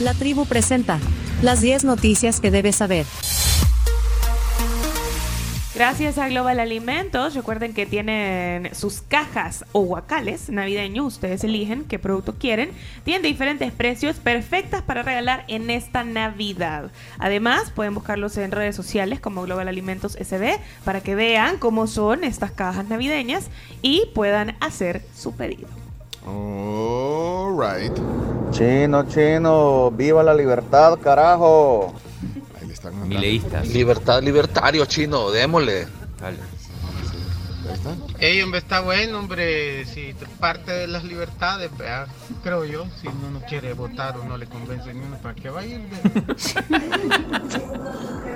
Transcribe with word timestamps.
La 0.00 0.14
tribu 0.14 0.46
presenta 0.46 0.98
las 1.42 1.60
10 1.60 1.84
noticias 1.84 2.40
que 2.40 2.50
debes 2.50 2.76
saber. 2.76 3.04
Gracias 5.74 6.16
a 6.18 6.28
Global 6.28 6.58
Alimentos, 6.58 7.34
recuerden 7.34 7.74
que 7.74 7.86
tienen 7.86 8.74
sus 8.74 9.02
cajas 9.02 9.64
o 9.72 9.80
guacales 9.80 10.48
navideños, 10.50 11.06
ustedes 11.06 11.44
eligen 11.44 11.84
qué 11.84 11.98
producto 11.98 12.34
quieren, 12.34 12.70
tienen 13.04 13.22
diferentes 13.22 13.72
precios 13.72 14.16
perfectas 14.16 14.82
para 14.82 15.02
regalar 15.02 15.44
en 15.48 15.70
esta 15.70 16.02
Navidad. 16.04 16.90
Además, 17.18 17.70
pueden 17.70 17.94
buscarlos 17.94 18.36
en 18.36 18.52
redes 18.52 18.76
sociales 18.76 19.20
como 19.20 19.42
Global 19.42 19.68
Alimentos 19.68 20.18
SB 20.20 20.58
para 20.84 21.02
que 21.02 21.14
vean 21.14 21.56
cómo 21.58 21.86
son 21.86 22.24
estas 22.24 22.52
cajas 22.52 22.88
navideñas 22.88 23.48
y 23.80 24.06
puedan 24.14 24.56
hacer 24.60 25.02
su 25.14 25.34
pedido. 25.34 25.79
All 26.26 27.56
right. 27.56 27.96
Chino, 28.50 29.06
chino, 29.08 29.90
viva 29.90 30.22
la 30.22 30.34
libertad, 30.34 30.98
carajo. 30.98 31.94
Ahí 32.60 32.66
le 32.66 32.74
están 32.74 32.92
mandando. 32.92 33.14
Mileístas. 33.14 33.68
Libertad, 33.68 34.22
libertario, 34.22 34.84
chino, 34.86 35.30
démosle. 35.30 35.86
Dale. 36.20 36.38
Ahí 37.68 37.74
está. 37.74 37.96
Ey, 38.18 38.42
hombre, 38.42 38.58
está 38.58 38.80
bueno, 38.80 39.18
hombre, 39.18 39.84
si 39.86 40.14
parte 40.38 40.72
de 40.72 40.86
las 40.88 41.04
libertades, 41.04 41.70
vea, 41.78 42.06
creo 42.42 42.64
yo, 42.64 42.84
si 43.00 43.06
uno 43.06 43.30
no 43.30 43.40
quiere 43.46 43.72
votar 43.74 44.16
o 44.18 44.24
no 44.24 44.36
le 44.36 44.46
convence 44.46 44.92
ni 44.92 45.00
uno, 45.00 45.16
¿para 45.18 45.34
qué 45.34 45.50
va 45.50 45.60
a 45.60 45.66
ir? 45.66 45.80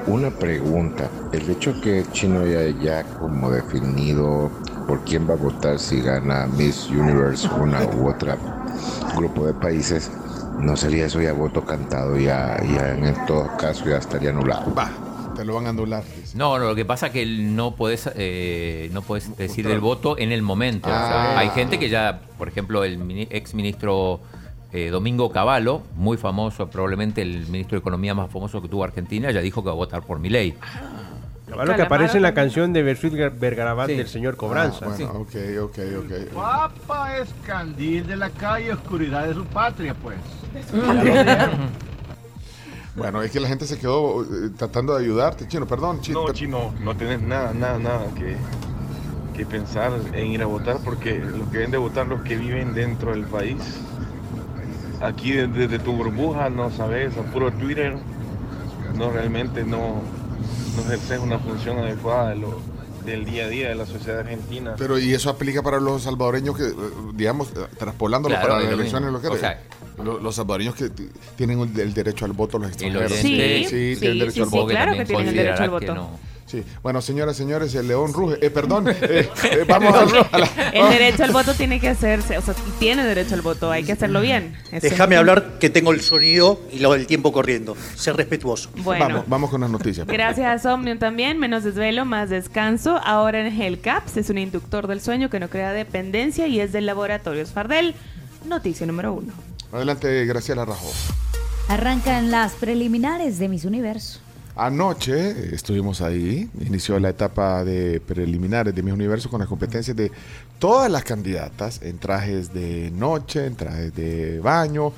Una 0.06 0.30
pregunta, 0.30 1.10
el 1.32 1.50
hecho 1.50 1.78
que 1.80 2.04
Chino 2.12 2.46
ya 2.46 2.68
ya 2.80 3.02
como 3.18 3.50
definido 3.50 4.50
por 4.86 5.04
quién 5.04 5.28
va 5.28 5.34
a 5.34 5.36
votar 5.36 5.78
si 5.78 6.00
gana 6.00 6.46
Miss 6.46 6.88
Universe 6.90 7.48
una 7.60 7.82
u 7.84 8.08
otra 8.08 8.36
grupo 9.16 9.46
de 9.46 9.54
países, 9.54 10.10
¿no 10.58 10.76
sería 10.76 11.06
eso 11.06 11.20
ya 11.20 11.32
voto 11.32 11.64
cantado? 11.64 12.16
Ya, 12.18 12.56
ya 12.62 12.90
en 12.94 13.26
todo 13.26 13.48
caso 13.56 13.84
ya 13.86 13.98
estaría 13.98 14.30
anulado. 14.30 14.74
Va, 14.74 14.90
te 15.36 15.44
lo 15.44 15.54
van 15.54 15.66
a 15.66 15.70
anular. 15.70 16.02
dice. 16.16 16.36
No, 16.36 16.58
no, 16.58 16.66
lo 16.66 16.74
que 16.74 16.84
pasa 16.84 17.06
es 17.06 17.12
que 17.12 17.24
no 17.26 17.76
podés, 17.76 18.10
eh, 18.14 18.90
no 18.92 19.02
podés 19.02 19.36
decir 19.36 19.66
el 19.68 19.80
voto 19.80 20.18
en 20.18 20.32
el 20.32 20.42
momento. 20.42 20.88
O 20.88 20.92
sea, 20.92 21.34
Ah. 21.34 21.38
hay 21.38 21.50
gente 21.50 21.78
que 21.78 21.88
ya, 21.88 22.20
por 22.38 22.48
ejemplo, 22.48 22.84
el 22.84 23.26
ex 23.30 23.54
ministro 23.54 24.20
eh, 24.72 24.90
Domingo 24.90 25.30
Cavallo, 25.30 25.82
muy 25.94 26.16
famoso, 26.16 26.68
probablemente 26.68 27.22
el 27.22 27.46
ministro 27.46 27.76
de 27.76 27.78
Economía 27.80 28.12
más 28.12 28.28
famoso 28.30 28.60
que 28.60 28.66
tuvo 28.68 28.82
Argentina, 28.82 29.30
ya 29.30 29.40
dijo 29.40 29.62
que 29.62 29.66
va 29.68 29.72
a 29.72 29.76
votar 29.76 30.02
por 30.02 30.18
mi 30.18 30.28
ley. 30.30 30.54
Caballo 31.54 31.76
que 31.76 31.82
aparece 31.82 32.16
en 32.18 32.22
la 32.22 32.34
canción 32.34 32.72
de 32.72 32.82
Bersuit 32.82 33.14
Vergarabat 33.38 33.88
Sí. 33.88 33.96
del 33.96 34.08
señor 34.08 34.34
Ah, 34.34 34.38
Cobranza. 34.38 34.86
bueno, 34.86 35.10
ok, 35.12 35.34
ok, 35.62 35.78
ok. 35.98 36.34
Papa 36.34 37.16
es 37.18 37.28
candil 37.46 38.06
de 38.06 38.16
la 38.16 38.30
calle, 38.30 38.72
oscuridad 38.72 39.26
de 39.26 39.34
su 39.34 39.44
patria, 39.46 39.94
pues. 39.94 40.16
Bueno, 42.96 43.22
es 43.22 43.32
que 43.32 43.40
la 43.40 43.48
gente 43.48 43.66
se 43.66 43.76
quedó 43.78 44.22
eh, 44.22 44.50
tratando 44.56 44.94
de 44.96 45.02
ayudarte, 45.04 45.48
Chino, 45.48 45.66
perdón. 45.66 46.00
Chino, 46.00 46.26
No, 46.28 46.32
chino, 46.32 46.72
no 46.80 46.96
tenés 46.96 47.20
nada, 47.20 47.52
nada, 47.52 47.76
nada 47.80 48.06
que, 48.14 48.36
que 49.36 49.44
pensar 49.44 49.90
en 50.12 50.26
ir 50.28 50.40
a 50.42 50.46
votar 50.46 50.76
porque 50.84 51.18
los 51.18 51.48
que 51.48 51.58
deben 51.58 51.72
de 51.72 51.78
votar 51.78 52.06
los 52.06 52.22
que 52.22 52.36
viven 52.36 52.72
dentro 52.72 53.10
del 53.10 53.24
país. 53.24 53.56
Aquí 55.00 55.32
desde, 55.32 55.48
desde 55.66 55.78
tu 55.80 55.92
burbuja 55.92 56.48
no 56.50 56.70
sabes, 56.70 57.16
a 57.16 57.22
puro 57.32 57.50
Twitter, 57.50 57.96
no 58.96 59.10
realmente 59.10 59.64
no, 59.64 60.00
no 60.76 60.82
ejerces 60.82 61.18
una 61.20 61.38
función 61.38 61.78
adecuada 61.78 62.30
de 62.30 62.36
lo- 62.36 62.60
del 63.04 63.24
día 63.26 63.44
a 63.44 63.48
día 63.48 63.68
de 63.68 63.74
la 63.74 63.84
sociedad 63.84 64.20
argentina. 64.20 64.74
Pero 64.78 64.98
y 64.98 65.12
eso 65.12 65.28
aplica 65.28 65.62
para 65.62 65.78
los 65.78 66.02
salvadoreños 66.04 66.56
que, 66.56 66.64
eh, 66.64 66.74
digamos, 67.14 67.48
eh, 67.50 67.66
traspolándolo 67.78 68.34
Claro, 68.34 68.48
para 68.48 68.62
las 68.62 68.72
elecciones, 68.72 69.12
lo 69.12 69.20
que 69.20 69.28
O 69.28 69.36
sea, 69.36 69.62
los, 70.02 70.22
los 70.22 70.34
salvadoreños 70.34 70.74
que 70.74 70.90
tienen 71.36 71.60
el, 71.60 71.92
derecho 71.92 72.24
al 72.24 72.32
voto, 72.32 72.58
los 72.58 72.68
extranjeros. 72.68 73.12
Sí, 73.12 73.66
sí, 73.68 73.94
sí, 73.94 74.00
tienen 74.00 74.18
derecho 74.20 74.32
sí, 74.34 74.40
al 74.40 74.48
sí, 74.48 74.56
voto. 74.56 74.68
claro 74.68 74.84
también 74.86 75.06
que 75.06 75.14
tienen 75.14 75.28
el 75.28 75.36
derecho 75.36 75.62
al 75.62 75.70
voto. 75.70 76.08
Sí. 76.54 76.64
Bueno, 76.82 77.00
señoras, 77.02 77.36
señores, 77.36 77.74
el 77.74 77.88
león 77.88 78.12
ruge. 78.12 78.38
Eh, 78.40 78.50
perdón, 78.50 78.88
eh, 78.90 78.94
eh, 79.02 79.64
vamos 79.68 79.94
a, 79.94 80.38
la- 80.38 80.46
El 80.72 80.88
derecho 80.90 81.24
al 81.24 81.32
voto 81.32 81.52
tiene 81.54 81.80
que 81.80 81.88
hacerse, 81.88 82.38
o 82.38 82.42
sea, 82.42 82.54
tiene 82.78 83.04
derecho 83.04 83.34
al 83.34 83.42
voto, 83.42 83.70
hay 83.70 83.82
que 83.82 83.92
hacerlo 83.92 84.20
bien. 84.20 84.56
Eso 84.70 84.86
Déjame 84.88 85.16
hablar 85.16 85.58
que 85.58 85.70
tengo 85.70 85.92
el 85.92 86.00
sonido 86.00 86.60
y 86.70 86.78
lo 86.78 86.92
del 86.92 87.06
tiempo 87.06 87.32
corriendo. 87.32 87.76
Ser 87.96 88.16
respetuoso. 88.16 88.70
Bueno. 88.76 89.06
Vamos, 89.06 89.24
vamos 89.26 89.50
con 89.50 89.60
las 89.62 89.70
noticias. 89.70 90.06
Gracias 90.06 90.46
a 90.46 90.58
Somnium 90.58 90.98
también, 90.98 91.38
menos 91.38 91.64
desvelo, 91.64 92.04
más 92.04 92.30
descanso. 92.30 93.00
Ahora 93.04 93.40
en 93.46 93.60
Hellcaps 93.60 94.16
es 94.16 94.30
un 94.30 94.38
inductor 94.38 94.86
del 94.86 95.00
sueño 95.00 95.30
que 95.30 95.40
no 95.40 95.48
crea 95.48 95.72
dependencia 95.72 96.46
y 96.46 96.60
es 96.60 96.72
del 96.72 96.86
Laboratorios 96.86 97.50
Fardel. 97.50 97.94
Noticia 98.46 98.86
número 98.86 99.12
uno. 99.14 99.32
Adelante, 99.72 100.24
Graciela 100.26 100.64
Rajo. 100.64 100.92
Arrancan 101.68 102.30
las 102.30 102.52
preliminares 102.52 103.38
de 103.38 103.48
Miss 103.48 103.64
Universo. 103.64 104.20
Anoche 104.56 105.52
estuvimos 105.54 106.00
ahí, 106.00 106.48
inició 106.64 107.00
la 107.00 107.08
etapa 107.08 107.64
de 107.64 108.00
preliminares 108.00 108.72
de 108.72 108.82
Miss 108.84 108.94
Universo 108.94 109.28
con 109.28 109.40
las 109.40 109.48
competencias 109.48 109.96
de 109.96 110.12
todas 110.60 110.88
las 110.90 111.02
candidatas 111.02 111.82
en 111.82 111.98
trajes 111.98 112.54
de 112.54 112.92
noche, 112.92 113.46
en 113.46 113.56
trajes 113.56 113.92
de 113.96 114.38
baño. 114.38 114.92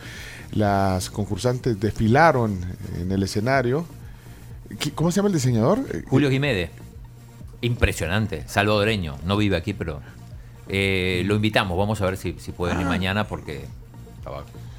Las 0.53 1.09
concursantes 1.09 1.81
desfilaron 1.81 2.59
en 3.01 3.11
el 3.11 3.23
escenario. 3.23 3.87
¿Qué- 4.79 4.93
¿Cómo 4.93 5.11
se 5.11 5.17
llama 5.17 5.29
el 5.29 5.35
diseñador? 5.35 5.79
Eh, 5.91 6.03
Julio 6.07 6.31
Jiménez, 6.31 6.69
impresionante, 7.63 8.45
salvadoreño, 8.47 9.17
no 9.25 9.39
vive 9.39 9.57
aquí, 9.57 9.73
pero 9.73 10.01
eh, 10.69 11.23
lo 11.25 11.35
invitamos, 11.35 11.79
vamos 11.79 12.01
a 12.03 12.05
ver 12.05 12.19
si, 12.19 12.35
si 12.39 12.53
puede 12.53 12.75
venir 12.75 12.87
mañana 12.89 13.27
porque 13.27 13.65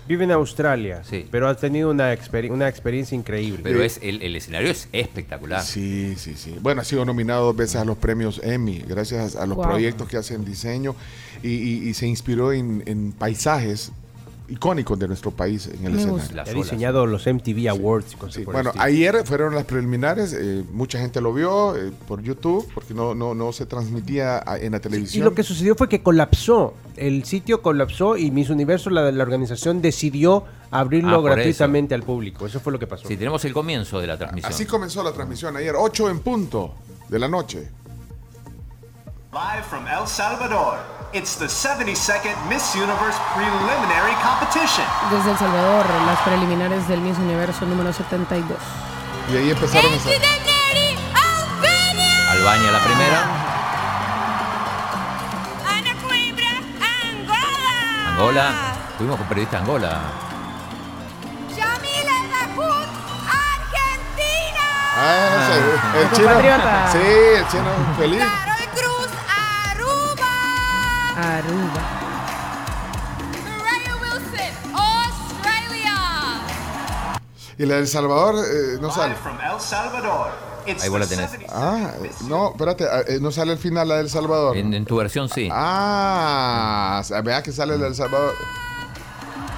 Vive 0.08 0.24
en 0.24 0.32
Australia, 0.32 1.04
Sí. 1.04 1.26
pero 1.30 1.48
ha 1.50 1.56
tenido 1.56 1.90
una, 1.92 2.14
experi- 2.14 2.50
una 2.50 2.68
experiencia 2.70 3.16
increíble. 3.16 3.60
Pero 3.64 3.84
es 3.84 4.00
el, 4.02 4.22
el 4.22 4.36
escenario 4.36 4.72
es 4.72 4.88
espectacular. 4.94 5.62
Sí, 5.64 6.16
sí, 6.18 6.34
sí. 6.36 6.56
Bueno, 6.62 6.82
ha 6.82 6.84
sido 6.86 7.04
nominado 7.06 7.46
dos 7.46 7.56
veces 7.56 7.76
a 7.78 7.86
los 7.86 7.98
premios 7.98 8.40
Emmy, 8.44 8.80
gracias 8.88 9.36
a 9.36 9.46
los 9.46 9.58
Wow. 9.58 9.68
proyectos 9.68 10.08
que 10.08 10.18
hace 10.18 10.36
en 10.36 10.46
diseño 10.46 10.96
y, 11.44 11.50
y- 11.50 11.90
y 11.90 11.94
se 11.94 12.08
inspiró 12.08 12.54
en, 12.54 12.84
en 12.86 13.12
paisajes 13.12 13.92
icónicos 14.50 14.98
de 14.98 15.08
nuestro 15.08 15.32
país 15.32 15.68
en 15.68 15.86
el 15.86 15.94
Me 15.94 16.02
escenario. 16.02 16.36
Las 16.36 16.50
ha 16.50 16.54
diseñado 16.54 17.06
los 17.06 17.26
MTV 17.28 17.68
Awards. 17.70 18.14
y 18.14 18.32
Sí, 18.32 18.40
el 18.42 18.46
Bueno, 18.46 18.72
ayer 18.78 19.24
fueron 19.26 19.54
las 19.56 19.66
preliminares, 19.66 20.34
eh, 20.34 20.64
mucha 20.72 21.00
gente 21.00 21.20
lo 21.22 21.34
vio 21.34 21.76
eh, 21.76 21.92
por 22.08 22.22
YouTube 22.22 22.66
porque 22.74 22.94
no, 22.94 23.14
no, 23.14 23.34
no 23.36 23.52
se 23.52 23.66
transmitía 23.66 24.42
a- 24.46 24.58
en 24.58 24.72
la 24.72 24.78
Y 24.78 24.82
televisión. 24.82 25.26
lo 25.26 25.34
que 25.34 25.44
sucedió 25.44 25.76
fue 25.76 25.90
que 25.90 26.02
colapsó. 26.02 26.74
El 26.96 27.24
sitio 27.26 27.62
colapsó 27.62 28.16
y 28.18 28.32
Miss 28.32 28.50
Universo, 28.50 28.90
la, 28.90 29.12
la 29.12 29.24
organización, 29.24 29.82
decidió 29.82 30.46
abrirlo 30.72 31.18
Ah, 31.18 31.22
gratuitamente 31.36 31.94
al 31.96 32.04
público. 32.04 32.46
Eso 32.46 32.60
fue 32.60 32.72
lo 32.74 32.80
que 32.80 32.88
pasó. 32.88 33.08
Sí, 33.08 33.18
tenemos 33.18 33.44
el 33.46 33.54
comienzo 33.54 34.00
de 34.00 34.08
la 34.08 34.18
transmisión. 34.18 34.52
Así 34.52 34.66
comenzó 34.66 35.04
la 35.04 35.12
transmisión 35.12 35.56
ayer, 35.58 35.76
8 35.78 36.10
en 36.10 36.20
punto 36.20 36.74
de 37.10 37.20
la 37.20 37.28
noche. 37.28 37.70
Live 39.32 39.64
from 39.70 39.86
El 39.88 40.08
Salvador, 40.08 40.78
it's 41.18 41.36
the 41.36 41.48
72nd 41.48 42.38
Miss 42.48 42.76
Universe 42.76 43.18
Preliminary 43.34 44.14
Competition. 44.22 44.86
Desde 45.10 45.32
El 45.32 45.38
Salvador, 45.38 45.86
las 46.06 46.20
preliminares 46.20 46.88
del 46.88 47.02
Miss 47.02 47.18
Universo 47.18 47.66
número 47.66 47.92
72. 47.92 48.56
Y 49.34 49.38
ahí 49.38 49.50
empezaron 49.50 49.92
a 49.92 50.00
salir. 50.00 50.22
Albania 52.30 52.72
la 52.72 52.80
primera, 52.80 53.20
Angola, 58.10 58.52
tuvimos 59.00 59.18
con 59.18 59.28
periodista 59.28 59.58
Angola. 59.58 60.02
Ah, 65.00 65.50
sí, 65.50 66.00
el 66.00 66.12
chino. 66.12 66.30
Sí, 66.92 67.08
el 67.38 67.48
chino 67.48 67.70
feliz. 67.98 68.57
Aruba. 71.18 71.84
Y 77.60 77.66
la 77.66 77.78
del 77.78 77.88
Salvador 77.88 78.36
eh, 78.36 78.78
no 78.80 78.92
sale. 78.92 79.16
El 79.16 79.60
Salvador, 79.60 80.32
it's 80.68 80.84
Ahí 80.84 80.90
vos 80.90 81.00
la 81.00 81.08
tenés. 81.08 81.32
72nd 81.32 81.48
Ah, 81.52 81.92
no, 82.28 82.52
espérate, 82.52 82.86
ah, 82.86 83.02
eh, 83.08 83.18
no 83.20 83.32
sale 83.32 83.54
al 83.54 83.58
final 83.58 83.88
la 83.88 83.96
del 83.98 84.12
Salvador. 84.12 84.56
En, 84.58 84.72
en 84.76 84.86
tu 84.86 84.98
versión 84.98 85.28
sí. 85.28 85.50
Ah, 85.52 87.02
vea 87.24 87.42
que 87.42 87.52
sale 87.52 87.78
la 87.80 87.86
del 87.86 87.96
Salvador. 87.96 88.36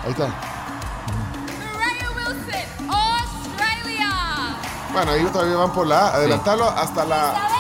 Ahí 0.05 0.11
está. 0.11 0.33
Bueno, 4.93 5.13
ellos 5.13 5.31
todavía 5.31 5.55
van 5.55 5.71
por 5.71 5.85
la 5.85 6.07
A. 6.07 6.15
Adelantarlo 6.15 6.65
hasta 6.69 7.05
la. 7.05 7.58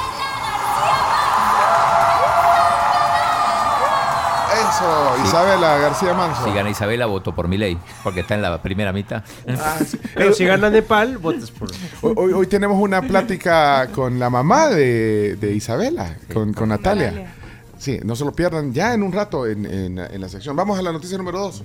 Isabela 5.25 5.77
García 5.77 6.13
Manso. 6.13 6.45
Si 6.45 6.51
gana 6.53 6.69
Isabela, 6.69 7.05
voto 7.05 7.33
por 7.35 7.47
mi 7.47 7.57
ley, 7.57 7.77
porque 8.03 8.21
está 8.21 8.35
en 8.35 8.41
la 8.41 8.61
primera 8.61 8.91
mitad. 8.93 9.23
Ah, 9.47 9.77
sí. 9.85 9.99
Pero 10.15 10.33
si 10.33 10.45
gana 10.45 10.69
Nepal, 10.69 11.17
votas 11.17 11.51
por. 11.51 11.69
Hoy, 12.01 12.13
hoy- 12.15 12.33
hoy 12.33 12.47
tenemos 12.47 12.77
una 12.81 13.01
plática 13.01 13.87
con 13.93 14.19
la 14.19 14.29
mamá 14.29 14.67
de, 14.69 15.35
de 15.35 15.53
Isabela, 15.53 16.15
con, 16.33 16.53
con 16.53 16.69
Natalia. 16.69 17.05
Natalia. 17.11 17.33
Sí, 17.77 17.99
no 18.03 18.15
se 18.15 18.25
lo 18.25 18.33
pierdan 18.33 18.73
ya 18.73 18.93
en 18.93 19.03
un 19.03 19.11
rato 19.13 19.47
en, 19.47 19.65
en- 19.65 19.99
en 19.99 20.21
la 20.21 20.27
sección. 20.29 20.55
Vamos 20.55 20.77
a 20.77 20.81
la 20.81 20.91
noticia 20.91 21.17
número 21.17 21.39
2. 21.39 21.63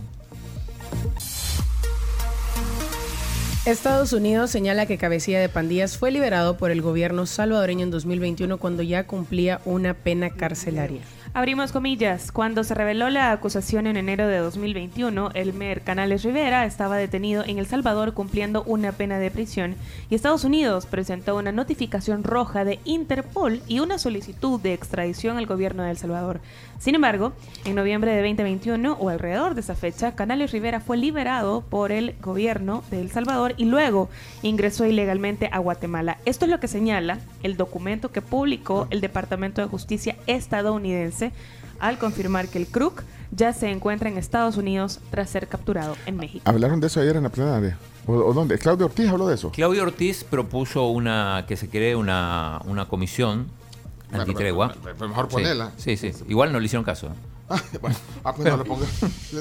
Estados 3.67 4.12
Unidos 4.12 4.50
señala 4.50 4.84
que 4.87 4.99
cabecilla 4.99 5.40
de 5.40 5.49
pandillas 5.49 5.96
fue 5.96 6.10
liberado 6.10 6.58
por 6.58 6.70
el 6.70 6.82
gobierno 6.82 7.25
salvadoreño 7.25 7.84
en 7.84 7.90
2021 7.90 8.58
cuando 8.58 8.82
ya 8.82 9.06
cumplía 9.06 9.60
una 9.64 9.94
pena 9.94 10.28
carcelaria. 10.31 11.00
Abrimos 11.36 11.72
comillas. 11.72 12.31
Cuando 12.31 12.62
se 12.62 12.75
reveló 12.75 13.10
la 13.10 13.32
acusación 13.32 13.88
en 13.88 13.96
enero 13.96 14.28
de 14.28 14.38
2021, 14.38 15.32
Elmer 15.34 15.81
Canales 15.81 16.22
Rivera 16.22 16.64
estaba 16.64 16.96
detenido 16.96 17.42
en 17.44 17.58
El 17.58 17.66
Salvador 17.66 18.14
cumpliendo 18.14 18.62
una 18.62 18.92
pena 18.92 19.19
de 19.19 19.32
prisión 19.32 19.75
y 20.08 20.14
Estados 20.14 20.44
Unidos 20.44 20.86
presentó 20.86 21.34
una 21.34 21.50
notificación 21.50 22.22
roja 22.22 22.64
de 22.64 22.78
Interpol 22.84 23.62
y 23.66 23.81
una 23.81 23.98
solicitud 23.98 24.60
de 24.60 24.75
extradición 24.75 25.36
al 25.36 25.46
gobierno 25.46 25.82
de 25.82 25.90
El 25.90 25.98
Salvador. 25.98 26.40
Sin 26.78 26.94
embargo, 26.94 27.32
en 27.64 27.75
noviembre 27.75 28.12
de 28.12 28.19
2021 28.19 28.92
o 28.92 29.08
alrededor 29.08 29.54
de 29.54 29.62
esa 29.62 29.75
fecha, 29.75 30.14
Canales 30.14 30.52
Rivera 30.52 30.78
fue 30.78 30.98
liberado 30.98 31.62
por 31.69 31.90
el 31.90 32.14
gobierno 32.22 32.84
de 32.92 33.00
El 33.00 33.10
Salvador 33.10 33.54
y 33.56 33.64
luego 33.64 34.08
ingresó 34.42 34.86
ilegalmente 34.86 35.48
a 35.50 35.58
Guatemala. 35.58 36.19
Esto 36.26 36.44
es 36.44 36.52
lo 36.52 36.60
que 36.60 36.69
señala 36.69 37.19
el 37.42 37.56
documento 37.56 38.12
que 38.12 38.22
publicó 38.22 38.86
el 38.90 39.00
Departamento 39.00 39.62
de 39.62 39.66
Justicia 39.66 40.14
estadounidense 40.28 41.24
al 41.81 41.99
confirmar 41.99 42.49
que 42.49 42.59
el 42.59 42.67
Crook 42.67 43.03
ya 43.31 43.53
se 43.53 43.71
encuentra 43.71 44.09
en 44.09 44.17
Estados 44.17 44.56
Unidos 44.56 45.00
tras 45.11 45.31
ser 45.31 45.49
capturado 45.49 45.97
en 46.06 46.17
México. 46.17 46.43
Hablaron 46.49 46.81
de 46.81 46.87
eso 46.87 47.00
ayer 47.00 47.17
en 47.17 47.25
la 47.25 47.31
plenaria. 47.31 47.76
¿O, 48.06 48.12
o 48.12 48.32
dónde? 48.32 48.59
¿Claudio 48.59 48.87
Ortiz 48.87 49.09
habló 49.09 49.26
de 49.26 49.35
eso? 49.35 49.50
Claudio 49.50 49.82
Ortiz 49.82 50.25
propuso 50.25 50.87
una 50.88 51.44
que 51.49 51.56
se 51.56 51.69
cree 51.69 51.97
una, 51.97 52.61
una 52.67 52.87
comisión 52.87 53.49
antitregua. 54.12 54.69
bueno, 54.82 54.97
bueno, 54.99 55.09
mejor 55.09 55.26
Sí, 55.29 55.32
ponela. 55.35 55.73
Sí, 55.76 55.97
sí, 55.97 56.12
Igual 56.29 56.53
no 56.53 56.61
le 56.61 56.67
hicieron 56.67 56.85
caso. 56.85 57.09
bueno, 57.81 57.97
ah, 58.25 58.35
pues 58.35 58.49
no 58.49 58.56
le, 58.56 58.65
ponga, 58.65 58.87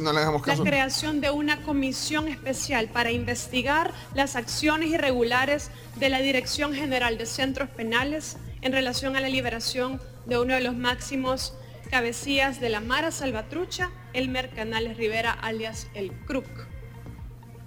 no 0.02 0.14
le 0.14 0.26
La 0.26 0.40
caso. 0.42 0.64
creación 0.64 1.22
de 1.22 1.32
una 1.32 1.62
comisión 1.62 2.28
especial 2.28 2.90
para 2.90 3.12
investigar 3.12 3.94
las 4.14 4.36
acciones 4.36 4.90
irregulares 4.90 5.72
de 5.96 6.10
la 6.10 6.20
Dirección 6.20 6.74
General 6.74 7.18
de 7.18 7.26
Centros 7.26 7.70
Penales 7.70 8.36
en 8.62 8.74
relación 8.74 9.16
a 9.16 9.22
la 9.22 9.30
liberación 9.30 10.02
de 10.26 10.38
uno 10.38 10.54
de 10.54 10.62
los 10.62 10.76
máximos 10.76 11.54
cabecillas 11.90 12.60
de 12.60 12.70
la 12.70 12.80
Mara 12.80 13.12
Salvatrucha, 13.12 13.92
Elmer 14.14 14.50
Canales 14.50 14.98
Rivera, 14.98 15.32
alias 15.32 15.88
El 15.94 16.12
Crook. 16.12 16.68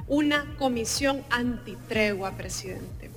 Una 0.08 0.54
comisión 0.58 1.24
antitregua, 1.30 2.32
presidente. 2.32 3.10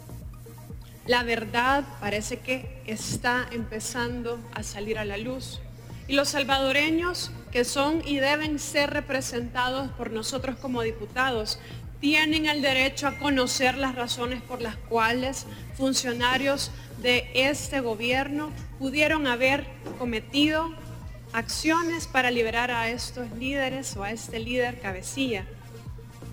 La 1.06 1.24
verdad 1.24 1.84
parece 2.00 2.40
que 2.40 2.81
está 2.86 3.48
empezando 3.51 4.40
a 4.54 4.63
salir 4.63 4.98
a 5.00 5.06
la 5.06 5.18
luz 5.18 5.60
y 6.07 6.13
los 6.13 6.30
salvadoreños 6.30 7.31
que 7.52 7.66
son 7.66 8.02
y 8.06 8.18
deben 8.18 8.60
ser 8.60 8.92
representados 8.92 9.90
por 9.92 10.12
nosotros 10.12 10.56
como 10.57 10.81
diputados 10.81 11.60
tienen 12.00 12.45
el 12.45 12.62
derecho 12.62 13.07
a 13.07 13.18
conocer 13.18 13.78
las 13.78 13.95
razones 13.95 14.42
por 14.42 14.62
las 14.62 14.75
cuales 14.75 15.45
funcionarios 15.75 16.72
de 17.02 17.30
este 17.34 17.81
gobierno 17.81 18.52
pudieron 18.78 19.28
haber 19.28 19.66
cometido 19.98 20.74
acciones 21.34 22.08
para 22.08 22.31
liberar 22.31 22.72
a 22.72 22.90
estos 22.90 23.30
líderes 23.31 23.96
o 23.96 24.04
a 24.04 24.12
este 24.12 24.40
líder 24.40 24.80
cabecilla 24.80 25.46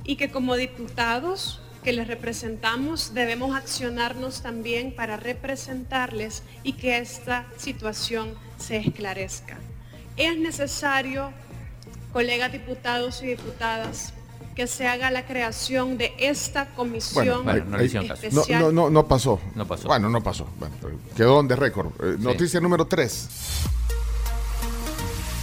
y 0.04 0.16
que 0.16 0.30
como 0.30 0.56
diputados 0.56 1.60
que 1.82 1.92
les 1.92 2.08
representamos 2.08 3.14
debemos 3.14 3.54
accionarnos 3.54 4.42
también 4.42 4.94
para 4.94 5.16
representarles 5.16 6.42
y 6.62 6.72
que 6.72 6.98
esta 6.98 7.46
situación 7.56 8.34
se 8.58 8.78
esclarezca. 8.78 9.58
Es 10.16 10.36
necesario, 10.38 11.30
colegas 12.12 12.50
diputados 12.50 13.22
y 13.22 13.26
diputadas, 13.26 14.14
que 14.56 14.66
se 14.66 14.86
haga 14.86 15.10
la 15.10 15.26
creación 15.26 15.98
de 15.98 16.14
esta 16.18 16.74
comisión 16.74 17.44
no, 17.44 17.78
especial. 17.78 18.62
no, 18.62 18.72
no, 18.72 18.90
no 18.90 19.06
pasó. 19.06 19.38
No 19.54 19.66
pasó. 19.66 19.86
Bueno, 19.86 20.08
no 20.08 20.22
pasó. 20.22 20.48
Bueno, 20.58 20.74
quedó 21.14 21.42
de 21.42 21.54
récord. 21.54 21.88
Eh, 22.02 22.16
Noticia 22.18 22.58
número 22.58 22.86
3. 22.86 23.28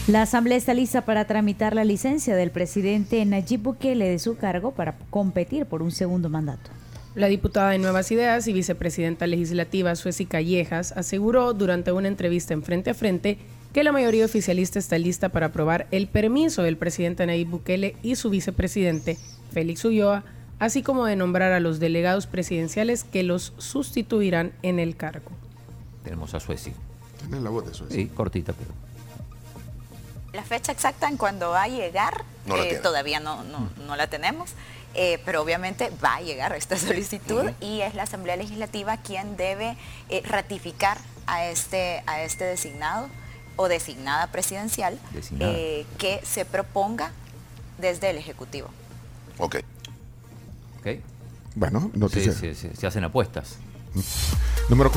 La 0.05 0.23
Asamblea 0.23 0.57
está 0.57 0.73
lista 0.73 1.05
para 1.05 1.23
tramitar 1.23 1.73
la 1.73 1.85
licencia 1.85 2.35
del 2.35 2.51
presidente 2.51 3.23
Nayib 3.23 3.61
Bukele 3.61 4.09
de 4.09 4.19
su 4.19 4.35
cargo 4.35 4.71
para 4.71 4.97
competir 5.09 5.65
por 5.65 5.81
un 5.81 5.91
segundo 5.91 6.27
mandato. 6.27 6.71
La 7.15 7.27
diputada 7.27 7.69
de 7.69 7.77
Nuevas 7.77 8.11
Ideas 8.11 8.45
y 8.49 8.53
vicepresidenta 8.53 9.27
legislativa 9.27 9.95
Sueci 9.95 10.25
Callejas 10.25 10.91
aseguró 10.91 11.53
durante 11.53 11.93
una 11.93 12.09
entrevista 12.09 12.53
en 12.53 12.63
Frente 12.63 12.89
a 12.89 12.93
Frente 12.93 13.37
que 13.71 13.85
la 13.85 13.93
mayoría 13.93 14.25
oficialista 14.25 14.77
está 14.77 14.97
lista 14.97 15.29
para 15.29 15.45
aprobar 15.45 15.87
el 15.91 16.07
permiso 16.07 16.63
del 16.63 16.75
presidente 16.75 17.25
Nayib 17.25 17.47
Bukele 17.47 17.95
y 18.03 18.17
su 18.17 18.29
vicepresidente 18.29 19.17
Félix 19.53 19.85
Ulloa, 19.85 20.25
así 20.59 20.83
como 20.83 21.05
de 21.05 21.15
nombrar 21.15 21.53
a 21.53 21.61
los 21.61 21.79
delegados 21.79 22.27
presidenciales 22.27 23.05
que 23.05 23.23
los 23.23 23.53
sustituirán 23.57 24.51
en 24.63 24.79
el 24.79 24.97
cargo. 24.97 25.31
Tenemos 26.03 26.33
a. 26.33 26.39
Tenés 26.39 27.41
la 27.41 27.49
voz 27.49 27.65
de 27.65 27.73
Suecia. 27.73 27.95
Sí, 27.95 28.07
cortita, 28.07 28.51
pero. 28.51 28.82
La 30.33 30.43
fecha 30.43 30.71
exacta 30.71 31.07
en 31.07 31.17
cuando 31.17 31.51
va 31.51 31.63
a 31.63 31.67
llegar 31.67 32.25
No 32.45 32.57
eh, 32.57 32.79
todavía 32.81 33.19
no, 33.19 33.43
no, 33.43 33.69
no 33.85 33.95
la 33.95 34.07
tenemos, 34.07 34.51
eh, 34.95 35.19
pero 35.25 35.41
obviamente 35.41 35.91
va 36.03 36.15
a 36.15 36.21
llegar 36.21 36.53
esta 36.53 36.77
solicitud 36.79 37.51
y 37.61 37.81
es 37.81 37.93
la 37.93 38.03
Asamblea 38.03 38.35
Legislativa 38.35 38.97
quien 38.97 39.37
debe 39.37 39.77
eh, 40.09 40.21
ratificar 40.25 40.97
a 41.27 41.45
este, 41.45 42.03
a 42.07 42.21
este 42.23 42.43
designado 42.43 43.07
o 43.55 43.67
designada 43.67 44.27
presidencial 44.27 44.99
Designada. 45.11 45.53
eh, 45.55 45.85
que 45.97 46.19
se 46.25 46.45
proponga 46.45 47.11
desde 47.77 48.09
el 48.09 48.17
Ejecutivo. 48.17 48.69
Ok. 49.37 49.57
Ok. 50.79 50.87
Bueno, 51.55 51.91
noticia. 51.93 52.33
Sí, 52.33 52.55
sí, 52.55 52.69
sí, 52.69 52.75
se 52.75 52.87
hacen 52.87 53.03
apuestas. 53.03 53.57
Número 54.69 54.91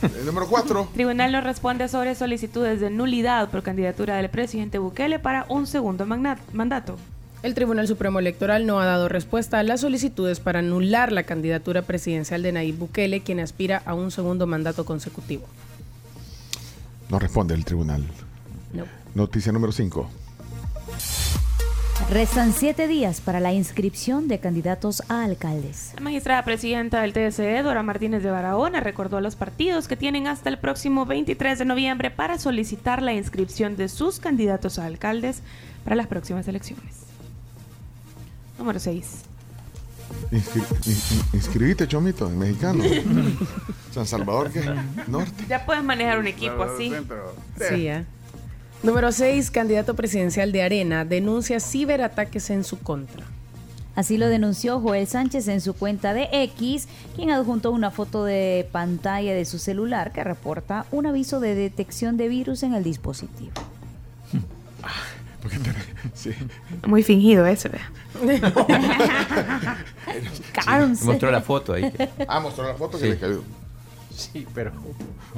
4. 0.00 0.24
número 0.24 0.46
4. 0.46 0.88
Tribunal 0.94 1.32
no 1.32 1.40
responde 1.40 1.88
sobre 1.88 2.14
solicitudes 2.14 2.80
de 2.80 2.90
nulidad 2.90 3.48
por 3.50 3.62
candidatura 3.62 4.16
del 4.16 4.30
presidente 4.30 4.78
Bukele 4.78 5.18
para 5.18 5.46
un 5.48 5.66
segundo 5.66 6.06
mandato. 6.06 6.96
El 7.42 7.54
Tribunal 7.54 7.86
Supremo 7.86 8.18
Electoral 8.18 8.66
no 8.66 8.80
ha 8.80 8.86
dado 8.86 9.08
respuesta 9.08 9.60
a 9.60 9.62
las 9.62 9.82
solicitudes 9.82 10.40
para 10.40 10.58
anular 10.58 11.12
la 11.12 11.22
candidatura 11.22 11.82
presidencial 11.82 12.42
de 12.42 12.50
Nayib 12.50 12.78
Bukele, 12.78 13.20
quien 13.20 13.38
aspira 13.38 13.80
a 13.84 13.94
un 13.94 14.10
segundo 14.10 14.46
mandato 14.48 14.84
consecutivo. 14.84 15.44
No 17.10 17.18
responde 17.18 17.54
el 17.54 17.64
tribunal. 17.64 18.04
No. 18.72 18.84
Noticia 19.14 19.52
número 19.52 19.72
5. 19.72 20.10
Restan 22.06 22.54
siete 22.54 22.88
días 22.88 23.20
para 23.20 23.38
la 23.38 23.52
inscripción 23.52 24.28
de 24.28 24.38
candidatos 24.38 25.02
a 25.10 25.24
alcaldes. 25.24 25.92
La 25.96 26.00
magistrada 26.00 26.42
presidenta 26.42 27.02
del 27.02 27.12
TSE, 27.12 27.62
Dora 27.62 27.82
Martínez 27.82 28.22
de 28.22 28.30
Barahona, 28.30 28.80
recordó 28.80 29.18
a 29.18 29.20
los 29.20 29.36
partidos 29.36 29.88
que 29.88 29.96
tienen 29.96 30.26
hasta 30.26 30.48
el 30.48 30.58
próximo 30.58 31.04
23 31.04 31.58
de 31.58 31.64
noviembre 31.66 32.10
para 32.10 32.38
solicitar 32.38 33.02
la 33.02 33.12
inscripción 33.12 33.76
de 33.76 33.90
sus 33.90 34.20
candidatos 34.20 34.78
a 34.78 34.86
alcaldes 34.86 35.42
para 35.84 35.96
las 35.96 36.06
próximas 36.06 36.48
elecciones. 36.48 37.04
Número 38.56 38.78
6. 38.78 39.24
inscribite, 41.34 41.86
Chomito, 41.86 42.26
en 42.26 42.38
mexicano. 42.38 42.84
San 43.92 44.06
Salvador, 44.06 44.50
¿qué? 44.50 44.62
Norte. 45.08 45.44
Ya 45.46 45.66
puedes 45.66 45.84
manejar 45.84 46.18
un 46.18 46.26
equipo 46.26 46.62
así. 46.62 46.90
Sí, 47.68 47.82
ya. 47.82 48.06
Número 48.82 49.10
6, 49.10 49.50
candidato 49.50 49.94
presidencial 49.94 50.52
de 50.52 50.62
Arena, 50.62 51.04
denuncia 51.04 51.58
ciberataques 51.60 52.50
en 52.50 52.64
su 52.64 52.78
contra. 52.78 53.24
Así 53.96 54.16
lo 54.16 54.28
denunció 54.28 54.80
Joel 54.80 55.08
Sánchez 55.08 55.48
en 55.48 55.60
su 55.60 55.74
cuenta 55.74 56.14
de 56.14 56.28
X, 56.30 56.86
quien 57.16 57.30
adjuntó 57.30 57.72
una 57.72 57.90
foto 57.90 58.24
de 58.24 58.68
pantalla 58.70 59.34
de 59.34 59.44
su 59.44 59.58
celular 59.58 60.12
que 60.12 60.22
reporta 60.22 60.86
un 60.92 61.06
aviso 61.06 61.40
de 61.40 61.56
detección 61.56 62.16
de 62.16 62.28
virus 62.28 62.62
en 62.62 62.74
el 62.74 62.84
dispositivo. 62.84 63.52
Sí. 66.14 66.32
Muy 66.86 67.02
fingido 67.04 67.46
ese. 67.46 67.68
vea. 67.70 67.90
Cárnse. 70.52 71.04
Mostró 71.04 71.30
la 71.30 71.40
foto 71.40 71.72
ahí. 71.74 71.90
Ah, 72.26 72.40
mostró 72.40 72.66
la 72.66 72.74
foto 72.74 72.98
que 72.98 73.04
Sí. 73.04 73.10
le 73.10 73.18
cayó. 73.18 73.42
Sí, 74.18 74.46
pero. 74.54 74.72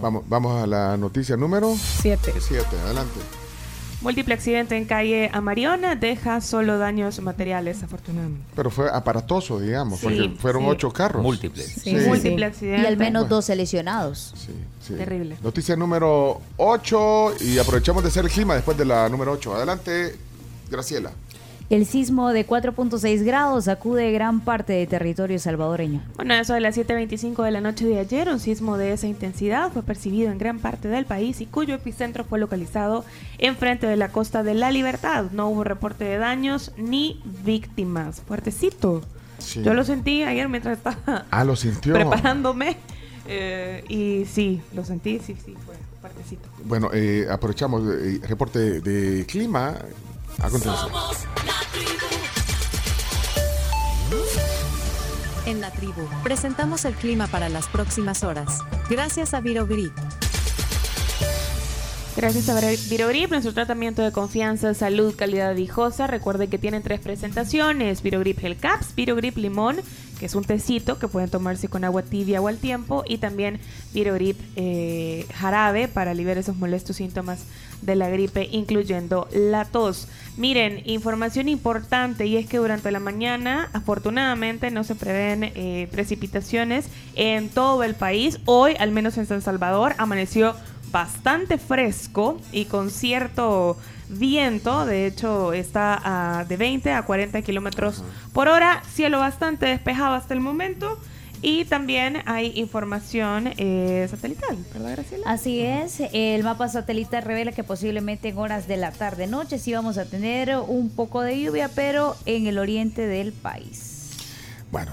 Vamos, 0.01 0.25
vamos 0.29 0.63
a 0.63 0.67
la 0.67 0.97
noticia 0.97 1.37
número 1.37 1.75
7. 1.77 2.33
7. 2.39 2.65
Adelante. 2.87 3.21
Múltiple 4.03 4.33
accidente 4.33 4.79
en 4.79 4.87
calle 4.87 5.29
Amariona 5.31 5.95
deja 5.95 6.41
solo 6.41 6.79
daños 6.79 7.21
materiales, 7.21 7.83
afortunadamente. 7.83 8.43
Pero 8.57 8.71
fue 8.71 8.89
aparatoso, 8.91 9.61
digamos, 9.61 10.01
Sí, 10.01 10.07
porque 10.07 10.31
fueron 10.41 10.63
sí. 10.63 10.69
ocho 10.71 10.91
carros. 10.91 11.23
Múltiples. 11.23 11.67
Sí, 11.67 11.95
múltiple 11.95 12.47
accidente. 12.47 12.83
Y 12.83 12.87
al 12.87 12.97
menos 12.97 13.29
12 13.29 13.55
lesionados. 13.57 14.33
Sí. 14.81 14.95
Terrible. 14.95 15.37
Noticia 15.43 15.77
número 15.77 16.41
8 16.57 17.35
y 17.41 17.59
aprovechamos 17.59 18.03
de 18.03 18.09
hacer 18.09 18.25
el 18.25 18.31
clima 18.31 18.55
después 18.55 18.79
de 18.79 18.87
la 18.87 19.07
número 19.11 19.33
8. 19.33 19.55
Adelante, 19.55 20.17
Graciela. 20.71 21.13
El 21.71 21.87
sismo 21.87 22.31
de 22.33 22.45
4.6 22.45 23.23
grados 23.23 23.67
sacude 23.67 24.11
gran 24.11 24.41
parte 24.41 24.73
de 24.73 24.89
territorio 24.89 25.39
salvadoreño. 25.39 26.03
Bueno, 26.17 26.35
eso 26.35 26.53
de 26.53 26.61
las 26.61 26.77
7.25 26.77 27.45
de 27.45 27.51
la 27.53 27.61
noche 27.61 27.87
de 27.87 28.01
ayer, 28.01 28.29
un 28.29 28.41
sismo 28.41 28.77
de 28.77 28.93
esa 28.93 29.07
intensidad 29.07 29.71
fue 29.71 29.85
percibido 29.85 30.33
en 30.33 30.39
gran 30.39 30.59
parte 30.59 30.89
del 30.89 31.05
país 31.07 31.41
y 31.41 31.47
cuyo 31.47 31.77
epicentro 31.77 32.25
fue 32.25 32.41
localizado 32.41 33.05
enfrente 33.39 33.87
de 33.87 33.97
la 33.97 34.09
costa 34.11 34.43
de 34.43 34.55
La 34.55 34.73
Libertad. 34.73 35.27
No 35.31 35.49
hubo 35.49 35.63
reporte 35.63 36.03
de 36.05 36.19
daños 36.19 36.73
ni 36.77 37.23
víctimas. 37.45 38.21
Fuertecito. 38.27 39.03
Sí. 39.39 39.63
Yo 39.63 39.73
lo 39.73 39.85
sentí 39.85 40.25
ayer 40.25 40.49
mientras 40.49 40.79
estaba 40.79 41.25
Ah, 41.31 41.45
lo 41.45 41.55
sintió. 41.55 41.95
preparándome. 41.95 42.79
eh, 43.29 43.85
y 43.89 44.25
sí, 44.27 44.61
lo 44.75 44.85
sentí, 44.85 45.21
sí, 45.25 45.37
sí, 45.45 45.55
fue 45.65 45.77
fuertecito. 46.01 46.49
Bueno, 46.65 46.91
eh, 46.93 47.29
aprovechamos 47.31 47.83
el 47.89 48.21
reporte 48.23 48.81
de 48.81 49.25
clima. 49.27 49.77
A 50.39 50.51
continuación. 50.51 50.93
En 55.47 55.61
la 55.61 55.71
tribu, 55.73 56.09
presentamos 56.23 56.85
el 56.85 56.95
clima 56.95 57.27
para 57.27 57.49
las 57.49 57.67
próximas 57.67 58.23
horas. 58.23 58.61
Gracias 58.89 59.35
a 59.35 59.41
Virogrip. 59.41 59.93
Gracias 62.21 62.51
a 62.51 62.61
Virogrip, 62.91 63.31
nuestro 63.31 63.55
tratamiento 63.55 64.03
de 64.03 64.13
confianza, 64.13 64.75
salud, 64.75 65.15
calidad 65.17 65.55
viejosa. 65.55 66.07
Recuerde 66.07 66.49
que 66.49 66.59
tienen 66.59 66.83
tres 66.83 67.01
presentaciones: 67.01 68.03
Virogrip 68.03 68.39
Gel 68.41 68.59
Caps, 68.59 68.95
Virogrip 68.95 69.39
Limón, 69.39 69.77
que 70.19 70.27
es 70.27 70.35
un 70.35 70.45
tecito 70.45 70.99
que 70.99 71.09
pueden 71.09 71.31
tomarse 71.31 71.69
con 71.69 71.83
agua 71.83 72.03
tibia 72.03 72.43
o 72.43 72.49
al 72.49 72.59
tiempo, 72.59 73.05
y 73.09 73.17
también 73.17 73.59
Virogrip 73.95 74.39
eh, 74.57 75.25
Jarabe 75.33 75.89
para 75.89 76.11
aliviar 76.11 76.37
esos 76.37 76.57
molestos 76.57 76.97
síntomas 76.97 77.47
de 77.81 77.97
la 77.97 78.11
gripe, 78.11 78.51
incluyendo 78.53 79.27
la 79.33 79.65
tos. 79.65 80.07
Miren, 80.37 80.83
información 80.85 81.49
importante 81.49 82.27
y 82.27 82.37
es 82.37 82.47
que 82.47 82.59
durante 82.59 82.91
la 82.91 83.01
mañana, 83.01 83.71
afortunadamente, 83.73 84.71
no 84.71 84.85
se 84.85 84.95
prevén 84.95 85.45
eh, 85.55 85.89
precipitaciones 85.91 86.85
en 87.15 87.49
todo 87.49 87.83
el 87.83 87.95
país. 87.95 88.41
Hoy, 88.45 88.75
al 88.79 88.91
menos 88.91 89.17
en 89.17 89.25
San 89.25 89.41
Salvador, 89.41 89.95
amaneció 89.97 90.55
bastante 90.91 91.59
fresco 91.59 92.41
y 92.53 92.65
con 92.67 92.91
cierto 92.91 93.77
viento, 94.09 94.87
de 94.87 95.07
hecho 95.07 95.53
está 95.53 96.39
a 96.39 96.45
de 96.45 96.57
20 96.57 96.93
a 96.93 97.03
40 97.03 97.43
kilómetros 97.43 98.03
por 98.33 98.49
hora, 98.49 98.83
cielo 98.93 99.19
bastante 99.21 99.67
despejado 99.67 100.15
hasta 100.15 100.35
el 100.35 100.41
momento 100.41 100.99
y 101.43 101.65
también 101.65 102.19
hay 102.27 102.53
información 102.57 103.55
eh, 103.57 104.07
satelital, 104.11 104.59
¿verdad 104.75 104.93
Graciela? 104.93 105.31
Así 105.31 105.61
es, 105.61 106.03
el 106.13 106.43
mapa 106.43 106.69
satelital 106.69 107.23
revela 107.23 107.53
que 107.53 107.65
posiblemente 107.65 108.29
en 108.29 108.39
horas 108.39 108.69
de 108.69 108.77
la 108.77 108.93
tarde-noche 108.93 109.59
sí 109.59 109.73
vamos 109.73 109.97
a 109.97 110.05
tener 110.05 110.55
un 110.57 110.91
poco 110.91 111.23
de 111.23 111.41
lluvia, 111.41 111.71
pero 111.75 112.17
en 112.27 112.47
el 112.47 112.59
oriente 112.59 113.07
del 113.07 113.33
país. 113.33 114.11
Bueno, 114.71 114.93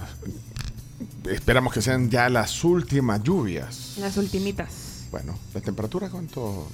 esperamos 1.29 1.73
que 1.73 1.81
sean 1.81 2.09
ya 2.09 2.29
las 2.29 2.63
últimas 2.63 3.21
lluvias. 3.23 3.95
Las 3.97 4.15
ultimitas. 4.15 4.86
Bueno, 5.11 5.37
¿la 5.53 5.61
temperatura 5.61 6.09
cuánto, 6.09 6.67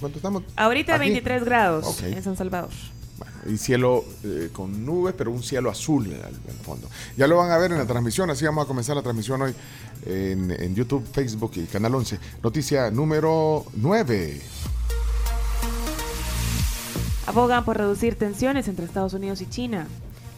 cuánto 0.00 0.18
estamos? 0.18 0.42
Ahorita 0.56 0.94
Aquí. 0.94 1.06
23 1.06 1.44
grados 1.44 2.02
en 2.02 2.22
San 2.22 2.36
Salvador. 2.36 2.70
Bueno, 3.18 3.34
y 3.52 3.58
cielo 3.58 4.04
eh, 4.24 4.50
con 4.52 4.86
nubes, 4.86 5.14
pero 5.18 5.32
un 5.32 5.42
cielo 5.42 5.70
azul 5.70 6.06
al, 6.06 6.22
al 6.22 6.64
fondo. 6.64 6.88
Ya 7.16 7.26
lo 7.26 7.36
van 7.36 7.50
a 7.50 7.58
ver 7.58 7.72
en 7.72 7.78
la 7.78 7.86
transmisión, 7.86 8.30
así 8.30 8.44
vamos 8.44 8.64
a 8.64 8.68
comenzar 8.68 8.94
la 8.94 9.02
transmisión 9.02 9.42
hoy 9.42 9.54
en, 10.06 10.50
en 10.52 10.74
YouTube, 10.74 11.04
Facebook 11.12 11.52
y 11.56 11.64
Canal 11.64 11.94
11. 11.96 12.18
Noticia 12.42 12.90
número 12.92 13.64
9. 13.74 14.40
Abogan 17.26 17.64
por 17.64 17.76
reducir 17.76 18.14
tensiones 18.16 18.68
entre 18.68 18.86
Estados 18.86 19.12
Unidos 19.12 19.42
y 19.42 19.46
China. 19.46 19.86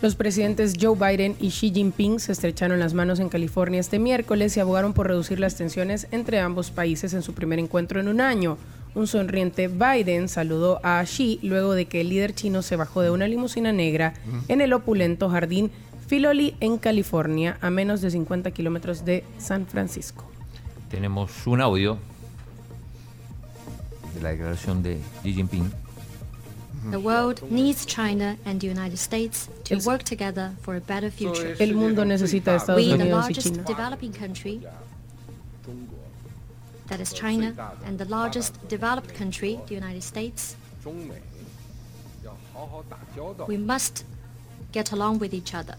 Los 0.02 0.14
presidentes 0.14 0.76
Joe 0.80 0.97
Biden 0.97 1.37
y 1.40 1.50
Xi 1.50 1.73
Jinping 1.73 2.21
se 2.21 2.33
estrecharon 2.33 2.80
las 2.80 2.95
manos 2.95 3.21
en 3.21 3.28
California 3.28 3.80
este 3.80 3.99
miércoles 3.99 4.57
y 4.57 4.61
abogaron 4.61 4.95
por 4.95 5.09
reducir 5.09 5.38
las 5.38 5.57
tensiones 5.57 6.07
entre 6.11 6.40
ambos 6.40 6.71
países 6.71 7.12
en 7.12 7.21
su 7.21 7.35
primer 7.35 7.59
encuentro 7.59 8.00
en 8.00 8.09
un 8.09 8.23
año. 8.23 8.57
Un 8.95 9.07
sonriente 9.07 9.69
Biden 9.69 10.30
saludó 10.30 10.80
a 10.83 11.02
Xi 11.04 11.38
luego 11.42 11.75
de 11.75 11.85
que 11.85 12.00
el 12.00 12.09
líder 12.09 12.35
chino 12.35 12.62
se 12.62 12.76
bajó 12.76 13.02
de 13.02 13.11
una 13.11 13.28
limusina 13.28 13.73
negra 13.73 14.14
en 14.49 14.62
el 14.62 14.73
opulento 14.73 15.28
jardín 15.28 15.71
Filoli 16.07 16.57
en 16.61 16.78
California, 16.78 17.59
a 17.61 17.69
menos 17.69 18.00
de 18.00 18.11
50 18.11 18.52
kilómetros 18.52 19.04
de 19.04 19.23
San 19.38 19.66
Francisco. 19.66 20.25
Tenemos 20.90 21.47
un 21.47 21.61
audio 21.61 21.99
de 24.14 24.23
la 24.23 24.30
declaración 24.30 24.83
de 24.83 24.99
Xi 25.23 25.35
Jinping. 25.35 25.71
El 31.58 31.75
mundo 31.75 32.04
necesita 32.04 32.52
de 32.52 32.56
Estados 32.56 32.78
We, 32.78 32.88
the 32.88 32.94
Unidos 32.94 33.06
y 33.06 33.10
largest 33.10 33.49
China. 33.49 33.64
developing 33.66 34.12
country, 34.12 34.60
that 36.88 37.00
is 37.00 37.12
China, 37.12 37.54
and 37.87 37.99
the 37.99 38.06
largest 38.06 38.54
developed 38.68 39.14
country, 39.14 39.58
the 39.66 39.75
United 39.75 40.02
States, 40.02 40.56
we 43.46 43.58
must 43.58 44.04
get 44.72 44.92
along 44.92 45.18
with 45.20 45.34
each 45.34 45.54
other. 45.54 45.76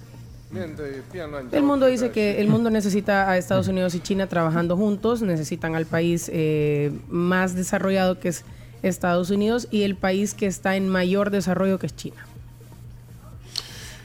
El 0.54 1.64
mundo 1.64 1.86
dice 1.86 2.12
que 2.12 2.42
el 2.42 2.50
mundo 2.50 2.70
necesita 2.70 3.30
a 3.30 3.38
Estados 3.38 3.70
Unidos 3.70 3.96
y 3.96 4.02
China 4.02 4.28
trabajando 4.28 4.76
juntos, 4.76 5.22
necesitan 5.22 5.76
al 5.76 5.86
país 5.86 6.30
eh, 6.34 6.92
más 7.10 7.56
desarrollado 7.56 8.20
que 8.20 8.28
es 8.30 8.44
Estados 8.84 9.30
Unidos 9.30 9.68
y 9.72 9.84
el 9.84 9.96
país 9.96 10.34
que 10.34 10.46
está 10.48 10.76
en 10.76 10.88
mayor 10.90 11.30
desarrollo 11.32 11.80
que 11.80 11.88
es 11.88 11.96
China. 11.96 12.26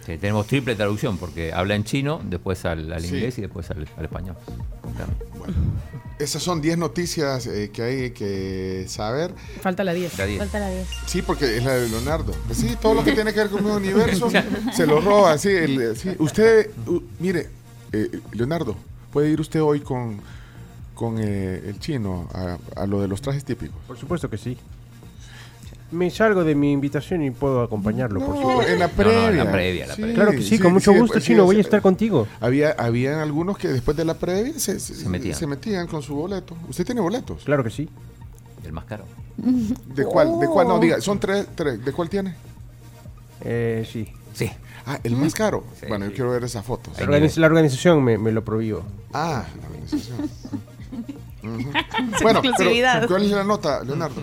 Sí, 0.05 0.17
tenemos 0.19 0.47
triple 0.47 0.77
traducción 0.77 1.19
porque 1.19 1.53
habla 1.53 1.75
en 1.75 1.83
chino, 1.83 2.21
después 2.25 2.65
al, 2.65 2.93
al 2.93 3.03
Sí. 3.03 3.09
inglés 3.09 3.39
y 3.39 3.41
después 3.43 3.69
al, 3.73 3.89
al 3.97 4.05
español. 4.05 4.37
Esas 6.19 6.43
son 6.43 6.63
10 6.63 6.79
noticias 6.79 7.47
eh, 7.47 7.71
que 7.73 7.83
hay 7.83 8.11
que 8.13 8.87
saber. 8.89 9.33
Falta 9.61 9.83
la 9.85 9.93
10. 9.93 10.17
La 10.17 10.25
10. 10.27 10.39
Falta 10.39 10.61
la 10.61 10.71
10. 10.71 10.87
Sí, 11.07 11.23
porque 11.23 11.57
es 11.59 11.65
la 11.65 11.75
de 11.75 11.89
Leonardo. 11.89 12.33
Pues 12.47 12.59
sí, 12.59 12.75
todo 12.81 12.95
lo 12.95 13.05
que 13.05 13.13
tiene 13.13 13.33
que 13.35 13.41
ver 13.41 13.51
con 13.51 13.65
mi 13.65 13.71
universo 13.71 14.31
se 14.75 14.87
lo 14.87 15.01
roba. 15.01 15.37
Sí, 15.39 15.51
el- 15.51 15.97
sí. 15.97 16.11
Usted, 16.19 16.71
u- 16.87 17.03
mire, 17.19 17.49
eh, 17.93 18.21
Leonardo, 18.33 18.77
¿puede 19.13 19.29
ir 19.31 19.41
usted 19.41 19.61
hoy 19.61 19.81
con, 19.81 20.19
con 20.97 21.19
eh, 21.21 21.63
el 21.69 21.79
chino 21.79 22.29
a, 22.35 22.59
a 22.75 22.87
lo 22.87 23.01
de 23.01 23.07
los 23.07 23.23
trajes 23.23 23.45
típicos? 23.45 23.77
Por 23.87 23.97
supuesto 23.97 24.29
que 24.29 24.37
sí. 24.39 24.59
Me 25.93 26.11
salgo 26.11 26.43
de 26.43 26.57
mi 26.57 26.73
invitación 26.73 27.23
y 27.23 27.31
puedo 27.31 27.63
acompañarlo, 27.63 28.19
por 28.19 28.37
supuesto. 28.37 28.73
en 28.73 28.81
la 28.81 28.89
No, 28.89 28.93
no, 28.93 28.97
previa. 28.97 29.29
en 29.29 29.37
la 29.37 29.53
previa, 29.53 29.87
la 29.87 29.95
Sí, 29.95 30.01
previa. 30.03 30.15
Claro 30.17 30.31
que 30.33 30.39
sí, 30.39 30.49
sí, 30.49 30.59
con 30.59 30.73
mucho 30.73 30.93
sí, 30.93 30.99
gusto, 30.99 31.21
Chino, 31.21 31.45
voy 31.45 31.59
a 31.59 31.61
estar 31.61 31.81
contigo. 31.81 32.27
Había, 32.41 32.73
habían 32.73 33.21
algunos 33.21 33.57
que 33.57 33.69
después 33.69 33.97
de 33.97 34.05
la 34.05 34.15
previa 34.15 34.53
se, 34.59 34.81
se, 34.81 34.95
Se 34.97 35.09
metían. 35.09 35.37
se 35.39 35.47
metían 35.47 35.87
con 35.87 36.03
su 36.03 36.17
boleto. 36.17 36.57
¿Usted 36.69 36.85
tiene 36.85 37.01
boletos? 37.01 37.45
Claro 37.45 37.63
que 37.63 37.71
sí. 37.71 37.89
El 38.65 38.73
más 38.73 38.85
caro. 38.87 39.05
¿De 39.37 40.05
cuál? 40.05 40.41
¿De 40.41 40.49
cuál? 40.49 40.67
No, 40.67 40.81
diga, 40.81 41.01
son 41.01 41.21
tres, 41.21 41.47
tres. 41.55 41.85
¿De 41.85 41.93
cuál 41.93 42.09
tiene? 42.09 42.35
Eh, 43.45 43.87
sí. 43.91 44.09
Sí. 44.35 44.51
Ah, 44.87 44.99
el 45.05 45.15
más 45.15 45.35
caro. 45.35 45.63
Sí, 45.79 45.87
bueno, 45.89 46.07
yo 46.07 46.13
quiero 46.13 46.31
ver 46.31 46.43
esa 46.45 46.63
foto. 46.65 46.91
La, 46.99 47.07
organiz- 47.07 47.37
la 47.37 47.47
organización 47.47 48.03
me, 48.03 48.19
me 48.19 48.33
lo 48.33 48.45
prohibió. 48.45 48.83
Ah, 49.13 49.45
la 49.61 49.67
organización. 49.69 50.17
Bueno, 52.23 52.43
pero. 52.57 53.07
¿cuál 53.09 53.23
es 53.23 53.31
la 53.31 53.45
nota, 53.45 53.83
Leonardo? 53.85 54.23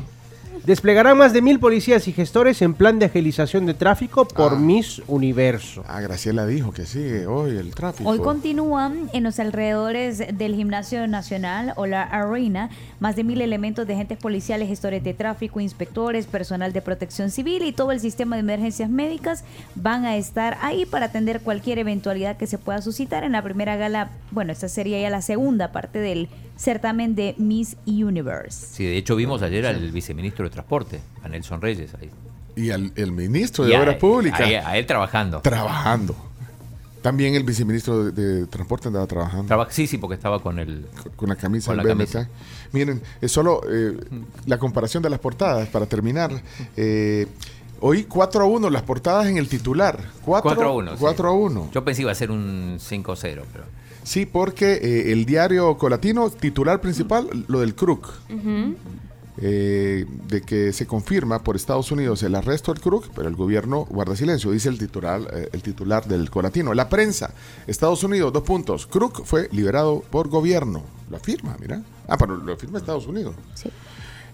Desplegarán 0.65 1.17
más 1.17 1.33
de 1.33 1.41
mil 1.41 1.59
policías 1.59 2.07
y 2.07 2.13
gestores 2.13 2.61
en 2.61 2.73
plan 2.73 2.97
de 2.97 3.07
agilización 3.07 3.65
de 3.65 3.73
tráfico 3.73 4.25
por 4.25 4.53
Ah. 4.53 4.55
Miss 4.55 5.01
Universo. 5.07 5.83
Ah, 5.89 5.99
Graciela 5.99 6.45
dijo 6.45 6.71
que 6.71 6.85
sigue 6.85 7.25
hoy 7.27 7.57
el 7.57 7.75
tráfico. 7.75 8.09
Hoy 8.09 8.19
continúan 8.19 9.09
en 9.11 9.23
los 9.23 9.39
alrededores 9.39 10.19
del 10.37 10.55
Gimnasio 10.55 11.05
Nacional 11.07 11.73
o 11.75 11.85
la 11.85 12.03
Arena 12.03 12.69
más 13.01 13.17
de 13.17 13.25
mil 13.25 13.41
elementos 13.41 13.85
de 13.87 13.95
agentes 13.95 14.17
policiales, 14.17 14.69
gestores 14.69 15.03
de 15.03 15.13
tráfico, 15.13 15.59
inspectores, 15.59 16.27
personal 16.27 16.71
de 16.71 16.81
protección 16.81 17.29
civil 17.29 17.63
y 17.63 17.73
todo 17.73 17.91
el 17.91 17.99
sistema 17.99 18.37
de 18.37 18.41
emergencias 18.41 18.89
médicas 18.89 19.43
van 19.75 20.05
a 20.05 20.15
estar 20.15 20.57
ahí 20.61 20.85
para 20.85 21.07
atender 21.07 21.41
cualquier 21.41 21.79
eventualidad 21.79 22.37
que 22.37 22.47
se 22.47 22.57
pueda 22.57 22.81
suscitar 22.81 23.25
en 23.25 23.33
la 23.33 23.41
primera 23.41 23.75
gala. 23.75 24.11
Bueno, 24.31 24.53
esta 24.53 24.69
sería 24.69 25.01
ya 25.01 25.09
la 25.09 25.21
segunda 25.21 25.73
parte 25.73 25.99
del 25.99 26.29
certamen 26.57 27.15
de 27.15 27.35
Miss 27.37 27.75
Universe. 27.85 28.67
Sí, 28.71 28.85
de 28.85 28.97
hecho 28.97 29.15
vimos 29.15 29.41
ayer 29.41 29.65
al 29.65 29.91
viceministro 29.91 30.45
de 30.45 30.51
Transporte, 30.51 30.99
a 31.23 31.29
Nelson 31.29 31.61
Reyes. 31.61 31.93
Ahí. 31.99 32.09
Y 32.55 32.69
al 32.69 32.91
el 32.95 33.11
ministro 33.11 33.65
de 33.65 33.71
Y 33.71 33.73
a- 33.73 33.81
Obras 33.81 33.95
Públicas. 33.97 34.39
A, 34.41 34.69
a 34.69 34.77
él 34.77 34.85
trabajando. 34.85 35.39
trabajando. 35.41 36.15
También 37.01 37.35
el 37.35 37.43
viceministro 37.43 38.05
de, 38.05 38.11
de 38.11 38.45
Transporte 38.47 38.87
andaba 38.87 39.05
trabajando. 39.07 39.47
Traba- 39.47 39.67
sí, 39.69 39.87
sí, 39.87 39.97
porque 39.97 40.15
estaba 40.15 40.41
con 40.41 40.57
el... 40.57 40.85
con 41.17 41.27
la 41.27 41.35
camisa 41.35 41.67
Con 41.71 41.77
la 41.77 41.83
camisa. 41.83 42.29
Miren, 42.71 43.01
es 43.19 43.29
solo 43.31 43.61
eh, 43.69 43.97
la 44.45 44.57
comparación 44.57 45.03
de 45.03 45.09
las 45.09 45.19
portadas 45.19 45.67
para 45.67 45.85
terminar. 45.85 46.31
Eh, 46.77 47.27
hoy 47.81 48.03
4 48.05 48.43
a 48.43 48.47
1 48.47 48.69
las 48.69 48.83
portadas 48.83 49.27
en 49.27 49.35
el 49.37 49.49
titular. 49.49 49.99
4, 50.23 50.41
4 50.55 50.65
a 50.69 50.71
1. 50.73 50.91
sí. 50.91 50.97
4 51.01 51.27
a 51.27 51.31
1. 51.33 51.69
Yo 51.73 51.83
pensé 51.83 52.03
iba 52.03 52.11
a 52.11 52.15
ser 52.15 52.31
un 52.31 52.77
5-0, 52.79 53.41
pero... 53.51 53.65
Sí, 54.03 54.25
porque 54.25 54.73
eh, 54.73 55.11
el 55.11 55.25
diario 55.25 55.77
Colatino, 55.77 56.29
titular 56.29 56.81
principal, 56.81 57.45
lo 57.47 57.59
del 57.61 57.75
Crook. 57.75 58.09
eh, 59.37 60.05
de 60.27 60.41
que 60.41 60.71
se 60.73 60.85
confirma 60.85 61.43
por 61.43 61.55
Estados 61.55 61.91
Unidos 61.91 62.21
el 62.21 62.35
arresto 62.35 62.71
del 62.71 62.81
Crook, 62.83 63.09
pero 63.15 63.27
el 63.27 63.35
gobierno 63.35 63.85
guarda 63.89 64.15
silencio, 64.15 64.51
dice 64.51 64.69
el 64.69 64.77
titular, 64.77 65.21
eh, 65.33 65.49
el 65.51 65.63
titular 65.63 66.05
del 66.05 66.29
Colatino. 66.29 66.73
La 66.73 66.87
prensa, 66.87 67.33
Estados 67.65 68.03
Unidos, 68.03 68.31
dos 68.31 68.43
puntos. 68.43 68.85
Crook 68.85 69.25
fue 69.25 69.49
liberado 69.51 70.03
por 70.11 70.27
gobierno. 70.29 70.83
Lo 71.09 71.17
afirma, 71.17 71.57
mira. 71.59 71.81
Ah, 72.07 72.17
pero 72.17 72.37
lo 72.37 72.53
afirma 72.53 72.77
Estados 72.77 73.07
Unidos. 73.07 73.35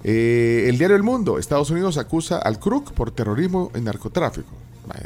Eh, 0.04 0.66
el 0.68 0.78
diario 0.78 0.96
El 0.96 1.04
Mundo, 1.04 1.40
Estados 1.40 1.70
Unidos 1.70 1.98
acusa 1.98 2.38
al 2.38 2.60
Crook 2.60 2.92
por 2.94 3.12
terrorismo 3.12 3.72
y 3.76 3.80
narcotráfico. 3.82 4.50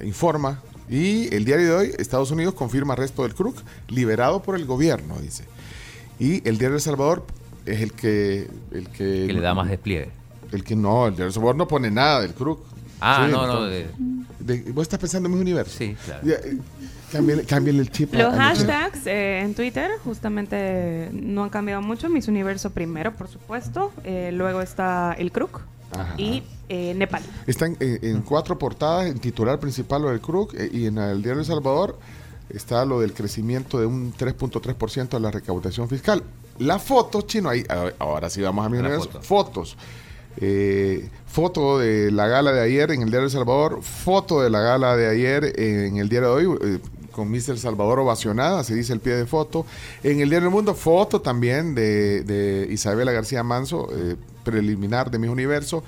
Informa 0.03 0.61
Y 0.89 1.33
el 1.33 1.45
diario 1.45 1.65
de 1.67 1.71
hoy, 1.73 1.95
Estados 1.97 2.31
Unidos 2.31 2.53
confirma 2.53 2.93
arresto 2.93 3.23
del 3.23 3.33
Crook, 3.33 3.57
liberado 3.87 4.41
por 4.43 4.55
el 4.55 4.65
gobierno, 4.65 5.15
dice. 5.19 5.45
Y 6.19 6.47
el 6.47 6.57
diario 6.57 6.75
El 6.75 6.81
Salvador 6.81 7.25
es 7.65 7.81
el 7.81 7.93
que... 7.93 8.47
El 8.71 8.89
que, 8.89 9.25
Que 9.27 9.33
le 9.33 9.39
da 9.41 9.53
más 9.53 9.69
despliegue. 9.69 10.11
El 10.51 10.63
que 10.63 10.75
no, 10.75 11.07
el 11.07 11.13
diario 11.13 11.27
El 11.27 11.33
Salvador 11.33 11.55
no 11.55 11.67
pone 11.67 11.89
nada 11.89 12.21
del 12.21 12.33
Crook. 12.33 12.59
Ah, 13.01 13.25
Sí, 13.25 13.31
no, 13.33 13.47
no. 13.47 13.63
de- 13.65 13.87
de- 14.39 14.71
¿Vos 14.71 14.83
estás 14.83 14.99
pensando 14.99 15.27
en 15.27 15.35
mi 15.35 15.41
universo? 15.41 15.75
Sí, 15.77 15.95
claro. 16.05 16.21
Ya, 16.25 16.35
eh, 16.35 16.57
cámbiale, 17.11 17.43
cámbiale 17.43 17.79
el 17.79 17.89
chip. 17.89 18.13
Los 18.13 18.33
hashtags 18.35 19.05
eh, 19.07 19.39
en 19.41 19.53
Twitter 19.55 19.89
justamente 20.03 21.09
no 21.13 21.43
han 21.43 21.49
cambiado 21.49 21.81
mucho. 21.81 22.09
Miss 22.09 22.27
Universo 22.27 22.69
primero, 22.69 23.13
por 23.13 23.27
supuesto. 23.29 23.91
Eh, 24.03 24.31
luego 24.33 24.61
está 24.61 25.13
el 25.17 25.31
Crook 25.31 25.61
Ajá. 25.97 26.13
y 26.17 26.43
eh, 26.69 26.93
Nepal. 26.95 27.21
Están 27.47 27.75
en, 27.79 27.99
en 28.01 28.21
cuatro 28.21 28.57
portadas, 28.57 29.07
en 29.07 29.19
titular 29.19 29.59
principal 29.59 30.01
lo 30.03 30.09
del 30.09 30.21
CRUC 30.21 30.53
eh, 30.55 30.69
y 30.71 30.85
en 30.87 30.97
el 30.97 31.21
diario 31.21 31.41
El 31.41 31.45
Salvador 31.45 31.97
está 32.49 32.85
lo 32.85 32.99
del 32.99 33.13
crecimiento 33.13 33.79
de 33.79 33.85
un 33.85 34.13
3.3% 34.13 35.09
de 35.09 35.19
la 35.19 35.31
recaudación 35.31 35.87
fiscal. 35.89 36.23
Las 36.59 36.83
fotos, 36.83 37.25
chino, 37.27 37.49
ahí, 37.49 37.63
ahora 37.99 38.29
sí 38.29 38.41
vamos 38.41 38.65
a 38.65 38.69
mi 38.69 38.77
La 38.77 38.83
universo. 38.83 39.09
foto. 39.09 39.21
Fotos. 39.23 39.77
Eh, 40.37 41.09
foto 41.27 41.77
de 41.79 42.11
la 42.11 42.27
gala 42.27 42.51
de 42.51 42.61
ayer 42.61 42.91
en 42.91 43.03
el 43.03 43.09
diario 43.09 43.25
El 43.25 43.31
Salvador, 43.31 43.81
foto 43.83 44.41
de 44.41 44.49
la 44.49 44.61
gala 44.61 44.95
de 44.95 45.07
ayer 45.07 45.59
en 45.59 45.97
el 45.97 46.09
diario 46.09 46.35
de 46.35 46.47
hoy, 46.47 46.57
eh, 46.63 46.79
con 47.13 47.29
Mr. 47.29 47.57
Salvador 47.57 47.99
ovacionada, 47.99 48.63
se 48.63 48.75
dice 48.75 48.91
el 48.91 48.99
pie 48.99 49.15
de 49.15 49.25
foto. 49.25 49.65
En 50.03 50.19
el 50.19 50.29
diario 50.29 50.49
El 50.49 50.53
Mundo, 50.53 50.75
foto 50.75 51.21
también 51.21 51.75
de, 51.75 52.23
de 52.23 52.67
Isabela 52.69 53.13
García 53.13 53.43
Manso, 53.43 53.87
eh, 53.95 54.17
preliminar 54.43 55.09
de 55.09 55.19
Mis 55.19 55.29
Universo. 55.29 55.83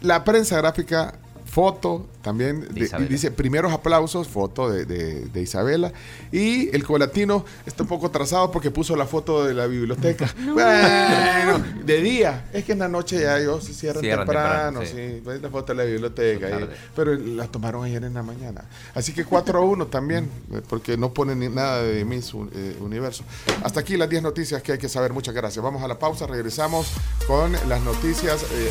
La 0.00 0.24
prensa 0.24 0.56
gráfica, 0.56 1.14
foto 1.44 2.06
también, 2.22 2.66
de- 2.72 2.88
dice 3.08 3.30
primeros 3.30 3.72
aplausos, 3.72 4.26
foto 4.28 4.70
de, 4.70 4.84
de- 4.86 5.26
de 5.26 5.42
Isabela. 5.42 5.92
Y 6.32 6.74
el 6.74 6.82
colatino 6.84 7.44
está 7.66 7.82
un 7.82 7.88
poco 7.88 8.06
atrasado 8.06 8.50
porque 8.50 8.70
puso 8.70 8.96
la 8.96 9.06
foto 9.06 9.44
de 9.44 9.52
la 9.54 9.66
biblioteca. 9.66 10.34
Bueno, 10.44 11.62
de 11.84 12.00
día. 12.00 12.46
Es 12.52 12.64
que 12.64 12.72
en 12.72 12.78
la 12.80 12.88
noche 12.88 13.20
ya 13.20 13.38
ellos 13.38 13.64
se 13.64 13.74
cierran, 13.74 14.02
Cierran 14.02 14.26
temprano, 14.26 14.80
temprano, 14.80 15.14
sí. 15.16 15.22
Ves 15.24 15.42
la 15.42 15.50
foto 15.50 15.72
de 15.74 15.76
la 15.76 15.84
biblioteca. 15.84 16.48
Y- 16.60 16.68
pero 16.96 17.14
la 17.14 17.46
tomaron 17.46 17.84
ayer 17.84 18.02
en 18.04 18.14
la 18.14 18.22
mañana. 18.22 18.64
Así 18.94 19.12
que 19.12 19.24
4 19.24 19.58
a 19.58 19.62
1 19.62 19.86
también, 19.88 20.30
eh, 20.52 20.60
porque 20.68 20.96
no 20.96 21.12
ponen 21.12 21.38
ni 21.40 21.48
nada 21.48 21.82
de 21.82 22.04
Miss 22.04 22.32
eh, 22.54 22.76
Universo. 22.80 23.22
Hasta 23.62 23.80
aquí 23.80 23.96
las 23.96 24.08
10 24.08 24.22
noticias 24.22 24.62
que 24.62 24.72
hay 24.72 24.78
que 24.78 24.88
saber. 24.88 25.12
Muchas 25.12 25.34
gracias. 25.34 25.62
Vamos 25.62 25.82
a 25.82 25.88
la 25.88 25.98
pausa, 25.98 26.26
regresamos 26.26 26.90
con 27.26 27.52
las 27.68 27.82
noticias 27.82 28.42
eh, 28.44 28.70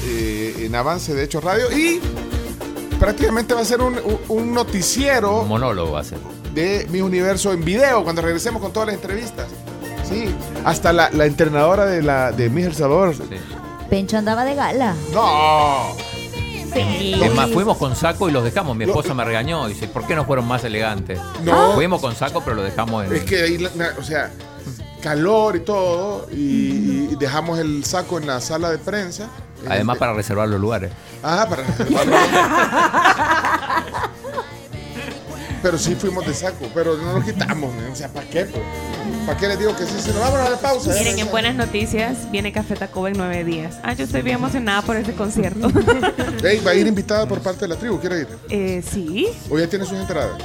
eh, 0.59 0.65
en 0.65 0.75
avance 0.75 1.13
de 1.13 1.23
Hechos 1.23 1.43
Radio 1.43 1.71
y 1.71 2.01
prácticamente 3.03 3.53
va 3.53 3.59
a 3.59 3.65
ser 3.65 3.81
un, 3.81 4.53
noticiero 4.53 5.41
Un 5.41 5.49
monólogo 5.49 5.91
va 5.91 5.99
a 5.99 6.03
ser. 6.05 6.19
de 6.53 6.87
Mi 6.89 7.01
Universo 7.01 7.51
en 7.51 7.65
video 7.65 8.01
cuando 8.01 8.21
regresemos 8.21 8.61
con 8.61 8.71
todas 8.71 8.87
las 8.87 8.95
entrevistas. 8.95 9.47
Sí, 10.07 10.33
hasta 10.63 10.93
la, 10.93 11.09
la 11.09 11.25
entrenadora 11.25 11.85
de 11.85 12.01
la 12.01 12.31
de 12.31 12.49
Miss 12.49 12.67
El 12.67 12.75
Salvador. 12.75 13.13
Pencho 13.89 14.17
andaba 14.17 14.45
de 14.45 14.55
gala. 14.55 14.95
No. 15.11 15.97
Es 16.73 17.35
más, 17.35 17.51
fuimos 17.51 17.77
con 17.77 17.93
saco 17.93 18.29
y 18.29 18.31
los 18.31 18.41
dejamos. 18.41 18.77
Mi 18.77 18.85
esposa 18.85 19.13
me 19.13 19.25
regañó. 19.25 19.67
Dice, 19.67 19.89
¿por 19.89 20.07
qué 20.07 20.15
no 20.15 20.23
fueron 20.23 20.47
más 20.47 20.63
elegantes? 20.63 21.19
No. 21.43 21.73
Fuimos 21.73 21.99
con 21.99 22.15
saco, 22.15 22.41
pero 22.41 22.55
lo 22.55 22.63
dejamos 22.63 23.05
en. 23.05 23.13
Es 23.13 23.23
que 23.23 23.41
ahí, 23.41 23.67
o 23.99 24.03
sea, 24.03 24.31
calor 25.01 25.57
y 25.57 25.59
todo, 25.59 26.27
y, 26.31 27.09
y 27.11 27.15
dejamos 27.19 27.59
el 27.59 27.83
saco 27.83 28.17
en 28.17 28.27
la 28.27 28.39
sala 28.39 28.71
de 28.71 28.77
prensa. 28.77 29.29
Además, 29.69 29.97
para 29.97 30.13
reservar 30.13 30.47
los 30.47 30.59
lugares. 30.59 30.91
Ah, 31.23 31.47
para 31.49 31.63
Pero 35.61 35.77
sí 35.77 35.95
fuimos 35.95 36.25
de 36.27 36.33
saco, 36.33 36.65
pero 36.73 36.97
no 36.97 37.13
nos 37.13 37.23
quitamos, 37.23 37.73
man. 37.73 37.89
o 37.89 37.95
sea, 37.95 38.09
¿para 38.09 38.27
qué? 38.27 38.43
pues? 38.45 38.61
¿Para 39.25 39.37
qué 39.39 39.47
les 39.47 39.59
digo 39.59 39.73
que 39.73 39.85
sí? 39.85 39.93
Si 39.97 40.09
nos 40.09 40.19
vamos 40.19 40.37
a 40.39 40.49
la 40.49 40.57
pausa. 40.57 40.91
ya 40.93 40.99
Miren, 40.99 41.19
en 41.19 41.31
buenas 41.31 41.55
noticias 41.55 42.29
viene 42.31 42.51
Café 42.51 42.75
Tacuba 42.75 43.09
en 43.09 43.17
nueve 43.17 43.45
días. 43.45 43.77
Ah, 43.81 43.93
yo 43.93 44.03
estoy 44.03 44.23
bien 44.23 44.35
emocionada 44.35 44.81
por 44.81 44.97
ese 44.97 45.13
concierto. 45.13 45.71
Ey, 46.43 46.59
va 46.59 46.71
a 46.71 46.75
ir 46.75 46.85
invitada 46.85 47.25
por 47.25 47.39
parte 47.39 47.61
de 47.61 47.69
la 47.69 47.77
tribu, 47.77 47.97
¿quiere 48.01 48.19
ir? 48.21 48.27
eh, 48.49 48.83
sí, 48.85 49.29
¿O 49.49 49.57
ya 49.57 49.67
tiene 49.69 49.85
sus 49.85 49.97
entradas? 49.97 50.41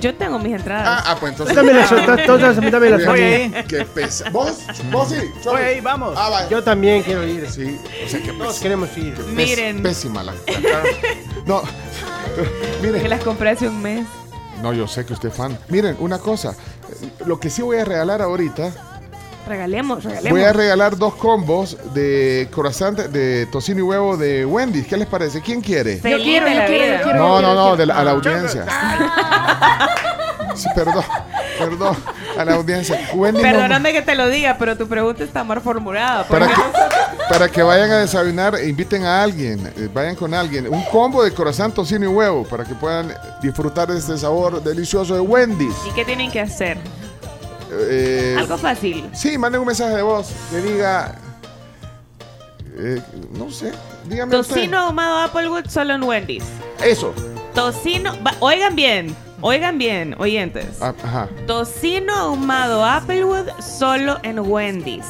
Yo 0.00 0.14
tengo 0.14 0.38
mis 0.38 0.54
entradas. 0.54 0.86
Ah, 0.88 1.12
ah, 1.12 1.16
pues 1.18 1.32
entonces. 1.32 1.54
Dame 1.56 1.72
las 1.72 1.90
otras, 1.92 2.26
todas, 2.26 2.56
dame 2.56 2.90
las 2.90 3.06
Oye, 3.06 3.46
otras. 3.48 3.66
Qué 3.66 3.84
pesa. 3.84 4.30
¿Vos? 4.30 4.58
¿Vos 4.90 5.08
sí? 5.08 5.16
Oye, 5.48 5.64
ahí 5.64 5.80
vamos. 5.80 6.14
Ah, 6.16 6.28
vaya. 6.30 6.48
Yo 6.48 6.62
también 6.62 7.02
quiero 7.02 7.24
ir. 7.26 7.48
Sí, 7.50 7.78
o 8.04 8.08
sea, 8.08 8.20
que 8.22 8.32
Todos 8.32 8.58
queremos 8.60 8.96
ir. 8.96 9.14
Pés- 9.14 9.26
Miren. 9.26 9.82
Pésima 9.82 10.22
la. 10.22 10.32
la- 10.32 10.82
no, 11.46 11.62
miren. 12.82 13.02
Que 13.02 13.08
las 13.08 13.22
compré 13.22 13.50
hace 13.50 13.68
un 13.68 13.80
mes. 13.82 14.06
No, 14.62 14.72
yo 14.72 14.88
sé 14.88 15.04
que 15.06 15.12
usted 15.12 15.28
es 15.28 15.34
fan. 15.34 15.56
Miren, 15.68 15.96
una 16.00 16.18
cosa. 16.18 16.54
Lo 17.26 17.38
que 17.38 17.48
sí 17.50 17.62
voy 17.62 17.76
a 17.78 17.84
regalar 17.84 18.22
ahorita, 18.22 18.72
Regalemos, 19.48 20.04
regalemos. 20.04 20.38
voy 20.38 20.46
a 20.48 20.52
regalar 20.52 20.96
dos 20.96 21.14
combos 21.14 21.76
de 21.94 22.48
corazón 22.52 22.94
de, 22.96 23.46
tocino 23.50 23.78
y 23.80 23.82
huevo 23.82 24.16
de 24.16 24.44
Wendy's. 24.44 24.86
¿Qué 24.86 24.96
les 24.96 25.06
parece? 25.08 25.40
¿Quién 25.40 25.60
quiere? 25.60 26.00
La 26.02 26.16
vida. 26.68 27.00
No, 27.14 27.40
no, 27.40 27.54
no, 27.54 27.76
de 27.76 27.86
la- 27.86 27.98
a 27.98 28.04
la 28.04 28.10
audiencia. 28.12 28.64
Sí, 30.54 30.66
perdón, 30.74 31.04
perdón, 31.56 31.96
a 32.36 32.44
la 32.44 32.54
audiencia. 32.54 32.98
Wendy 33.14 33.40
no- 33.40 33.48
Perdóname 33.48 33.92
que 33.92 34.02
te 34.02 34.16
lo 34.16 34.28
diga, 34.28 34.56
pero 34.58 34.76
tu 34.76 34.88
pregunta 34.88 35.22
está 35.22 35.44
mal 35.44 35.60
formulada. 35.60 36.24
para 36.26 36.48
que, 36.48 36.54
para 37.28 37.48
que 37.48 37.62
vayan 37.62 37.90
a 37.92 37.98
desayunar, 37.98 38.56
e 38.56 38.68
inviten 38.68 39.04
a 39.04 39.22
alguien, 39.22 39.72
eh, 39.76 39.88
vayan 39.94 40.16
con 40.16 40.34
alguien. 40.34 40.66
Un 40.66 40.82
combo 40.86 41.22
de 41.22 41.32
corazón, 41.32 41.70
tocino 41.70 42.06
y 42.06 42.08
huevo 42.08 42.42
para 42.44 42.64
que 42.64 42.74
puedan 42.74 43.14
disfrutar 43.40 43.86
de 43.88 43.98
este 43.98 44.18
sabor 44.18 44.60
delicioso 44.60 45.14
de 45.14 45.20
Wendy's. 45.20 45.74
¿Y 45.88 45.94
qué 45.94 46.04
tienen 46.04 46.28
que 46.32 46.40
hacer? 46.40 46.76
Eh, 47.70 48.36
Algo 48.38 48.56
fácil. 48.58 49.08
Sí, 49.14 49.36
manden 49.38 49.60
un 49.60 49.66
mensaje 49.66 49.94
de 49.96 50.02
voz 50.02 50.30
que 50.50 50.56
diga. 50.58 51.14
eh, 52.76 53.02
no 53.32 53.50
sé, 53.50 53.72
dígame. 54.06 54.36
usted. 54.38 54.54
Tocino 54.54 54.78
ahumado 54.78 55.18
Applewood 55.18 55.66
solo 55.68 55.94
en 55.94 56.02
Wendy's. 56.02 56.44
Eso. 56.84 57.12
Tocino. 57.54 58.12
va- 58.24 58.34
oigan 58.40 58.74
bien, 58.76 59.14
oigan 59.40 59.78
bien, 59.78 60.14
oyentes. 60.18 60.78
Ah, 60.80 60.94
ajá. 61.04 61.28
Tocino 61.46 62.14
ahumado 62.14 62.84
Applewood 62.84 63.48
solo 63.60 64.18
en 64.22 64.38
Wendy's. 64.38 65.06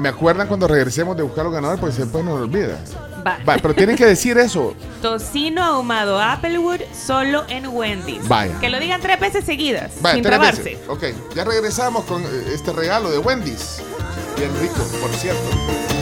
Me 0.00 0.08
acuerdan 0.08 0.48
cuando 0.48 0.66
regresemos 0.66 1.16
de 1.16 1.22
buscar 1.22 1.44
los 1.44 1.54
ganadores 1.54 1.80
porque 1.80 1.96
después 1.96 2.24
nos 2.24 2.40
olvida. 2.40 2.76
Va. 3.26 3.38
Va, 3.48 3.56
pero 3.58 3.74
tienen 3.74 3.96
que 3.96 4.06
decir 4.06 4.38
eso. 4.38 4.74
Tocino 5.02 5.62
ahumado 5.64 6.20
Applewood 6.20 6.80
solo 6.94 7.44
en 7.48 7.66
Wendy's. 7.66 8.26
Vaya. 8.28 8.58
Que 8.60 8.68
lo 8.70 8.78
digan 8.78 9.00
tres 9.00 9.18
veces 9.18 9.44
seguidas, 9.44 9.92
Va, 10.04 10.12
sin 10.12 10.22
tres 10.22 10.36
trabarse. 10.36 10.62
veces. 10.62 10.88
Ok, 10.88 11.04
ya 11.34 11.44
regresamos 11.44 12.04
con 12.04 12.22
eh, 12.22 12.26
este 12.54 12.72
regalo 12.72 13.10
de 13.10 13.18
Wendy's. 13.18 13.82
Bien 14.38 14.50
rico, 14.60 14.76
por 15.00 15.10
cierto. 15.14 15.95